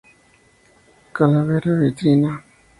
Calavera 1.17 1.69
en 1.69 1.79
vitrina. 1.83 2.31